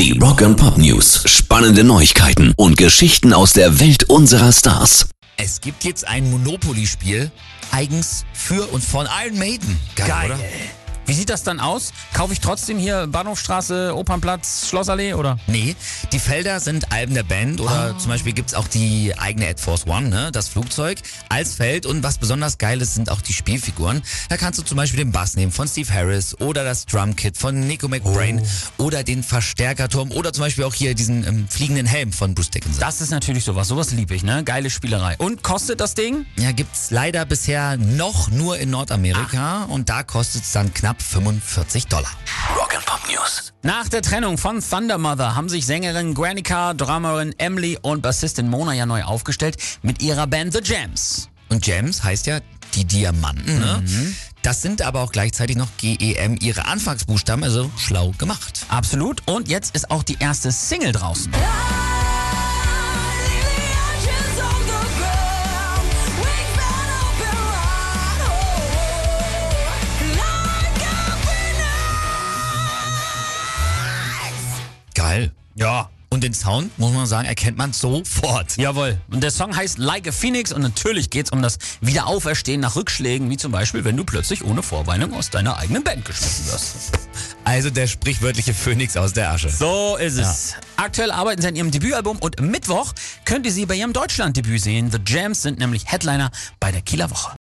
Die 0.00 0.18
Rock 0.18 0.40
and 0.40 0.56
Pop 0.56 0.78
News. 0.78 1.24
Spannende 1.26 1.84
Neuigkeiten 1.84 2.54
und 2.56 2.78
Geschichten 2.78 3.34
aus 3.34 3.52
der 3.52 3.80
Welt 3.80 4.04
unserer 4.04 4.50
Stars. 4.50 5.10
Es 5.36 5.60
gibt 5.60 5.84
jetzt 5.84 6.08
ein 6.08 6.30
Monopoly-Spiel 6.30 7.30
eigens 7.70 8.24
für 8.32 8.66
und 8.72 8.82
von 8.82 9.06
Iron 9.22 9.38
Maiden. 9.38 9.78
Geil, 9.96 10.30
oder? 10.30 10.38
Wie 11.10 11.14
sieht 11.14 11.28
das 11.28 11.42
dann 11.42 11.58
aus? 11.58 11.92
Kaufe 12.12 12.32
ich 12.32 12.38
trotzdem 12.38 12.78
hier 12.78 13.08
Bahnhofstraße, 13.08 13.96
Opernplatz, 13.96 14.68
Schlossallee 14.68 15.14
oder? 15.14 15.40
Nee, 15.48 15.74
die 16.12 16.20
Felder 16.20 16.60
sind 16.60 16.92
Alben 16.92 17.14
der 17.14 17.24
Band 17.24 17.60
oder 17.60 17.98
zum 17.98 18.12
Beispiel 18.12 18.32
gibt's 18.32 18.54
auch 18.54 18.68
die 18.68 19.12
eigene 19.18 19.46
Air 19.46 19.58
Force 19.58 19.88
One, 19.88 20.08
ne, 20.08 20.30
das 20.30 20.46
Flugzeug, 20.46 21.00
als 21.28 21.54
Feld. 21.54 21.84
Und 21.84 22.04
was 22.04 22.18
besonders 22.18 22.58
geil 22.58 22.80
ist, 22.80 22.94
sind 22.94 23.10
auch 23.10 23.22
die 23.22 23.32
Spielfiguren. 23.32 24.02
Da 24.28 24.36
kannst 24.36 24.60
du 24.60 24.62
zum 24.62 24.76
Beispiel 24.76 24.98
den 24.98 25.10
Bass 25.10 25.34
nehmen 25.34 25.50
von 25.50 25.66
Steve 25.66 25.92
Harris 25.92 26.40
oder 26.40 26.62
das 26.62 26.86
Drumkit 26.86 27.36
von 27.36 27.58
Nico 27.58 27.88
McBrain 27.88 28.46
oder 28.78 29.02
den 29.02 29.24
Verstärkerturm 29.24 30.12
oder 30.12 30.32
zum 30.32 30.44
Beispiel 30.44 30.62
auch 30.62 30.74
hier 30.74 30.94
diesen 30.94 31.26
ähm, 31.26 31.48
fliegenden 31.48 31.86
Helm 31.86 32.12
von 32.12 32.36
Bruce 32.36 32.50
Dickinson. 32.50 32.78
Das 32.78 33.00
ist 33.00 33.10
natürlich 33.10 33.42
sowas. 33.42 33.66
Sowas 33.66 33.90
liebe 33.90 34.14
ich, 34.14 34.22
ne? 34.22 34.44
Geile 34.44 34.70
Spielerei. 34.70 35.16
Und 35.18 35.42
kostet 35.42 35.80
das 35.80 35.94
Ding? 35.94 36.24
Ja, 36.36 36.52
gibt's 36.52 36.92
leider 36.92 37.24
bisher 37.24 37.76
noch 37.78 38.30
nur 38.30 38.58
in 38.58 38.70
Nordamerika 38.70 39.64
und 39.64 39.88
da 39.88 40.04
kostet's 40.04 40.52
dann 40.52 40.72
knapp 40.72 40.99
45 41.02 41.86
Dollar. 41.86 42.10
Rock 42.56 42.74
and 42.74 42.84
Pop 42.86 43.00
News. 43.08 43.52
Nach 43.62 43.88
der 43.88 44.02
Trennung 44.02 44.38
von 44.38 44.60
Thunder 44.60 44.98
Mother 44.98 45.34
haben 45.34 45.48
sich 45.48 45.66
Sängerin 45.66 46.14
Granica, 46.14 46.74
Drummerin 46.74 47.34
Emily 47.38 47.78
und 47.80 48.02
Bassistin 48.02 48.48
Mona 48.48 48.72
ja 48.72 48.86
neu 48.86 49.02
aufgestellt 49.02 49.56
mit 49.82 50.02
ihrer 50.02 50.26
Band 50.26 50.52
The 50.52 50.60
Jams. 50.62 51.28
Und 51.48 51.62
Gems 51.62 52.04
heißt 52.04 52.26
ja 52.26 52.40
die 52.74 52.84
Diamanten, 52.84 53.58
ne? 53.58 53.82
Das 54.42 54.62
sind 54.62 54.80
aber 54.80 55.00
auch 55.02 55.12
gleichzeitig 55.12 55.56
noch 55.56 55.68
GEM 55.76 56.38
ihre 56.40 56.64
Anfangsbuchstaben, 56.64 57.44
also 57.44 57.70
schlau 57.76 58.12
gemacht. 58.16 58.64
Absolut. 58.68 59.22
Und 59.26 59.48
jetzt 59.48 59.74
ist 59.74 59.90
auch 59.90 60.02
die 60.02 60.16
erste 60.18 60.50
Single 60.50 60.92
draußen. 60.92 61.30
Geil. 75.10 75.32
Ja. 75.56 75.90
Und 76.12 76.22
den 76.22 76.34
Sound, 76.34 76.76
muss 76.78 76.92
man 76.92 77.06
sagen, 77.06 77.26
erkennt 77.26 77.58
man 77.58 77.72
sofort. 77.72 78.56
Jawohl. 78.56 79.00
Und 79.10 79.24
der 79.24 79.32
Song 79.32 79.56
heißt 79.56 79.78
Like 79.78 80.06
a 80.06 80.12
Phoenix 80.12 80.52
und 80.52 80.62
natürlich 80.62 81.10
geht's 81.10 81.32
um 81.32 81.42
das 81.42 81.58
Wiederauferstehen 81.80 82.60
nach 82.60 82.76
Rückschlägen, 82.76 83.28
wie 83.28 83.36
zum 83.36 83.50
Beispiel, 83.50 83.84
wenn 83.84 83.96
du 83.96 84.04
plötzlich 84.04 84.44
ohne 84.44 84.62
Vorwarnung 84.62 85.12
aus 85.14 85.30
deiner 85.30 85.56
eigenen 85.56 85.82
Band 85.82 86.04
geschmissen 86.04 86.46
wirst. 86.46 86.92
Also 87.42 87.70
der 87.70 87.88
sprichwörtliche 87.88 88.54
Phönix 88.54 88.96
aus 88.96 89.12
der 89.12 89.30
Asche. 89.30 89.50
So 89.50 89.96
ist 89.96 90.16
es. 90.16 90.54
Aktuell 90.76 91.10
arbeiten 91.10 91.42
sie 91.42 91.48
an 91.48 91.56
ihrem 91.56 91.72
Debütalbum 91.72 92.18
und 92.18 92.40
Mittwoch 92.40 92.92
könnt 93.24 93.46
ihr 93.46 93.52
sie 93.52 93.66
bei 93.66 93.74
ihrem 93.74 93.92
Deutschland-Debüt 93.92 94.62
sehen. 94.62 94.90
The 94.92 94.98
Jams 95.04 95.42
sind 95.42 95.58
nämlich 95.58 95.90
Headliner 95.90 96.30
bei 96.60 96.70
der 96.70 96.82
Kieler 96.82 97.10
Woche. 97.10 97.36